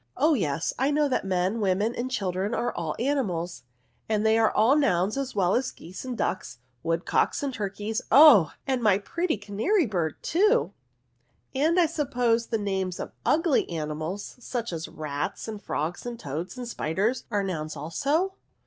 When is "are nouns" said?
4.35-5.15, 17.29-17.75